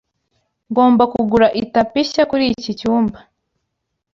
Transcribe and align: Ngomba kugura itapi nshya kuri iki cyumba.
Ngomba 0.69 1.03
kugura 1.13 1.47
itapi 1.61 1.99
nshya 2.05 2.23
kuri 2.29 2.43
iki 2.53 2.71
cyumba. 2.79 3.17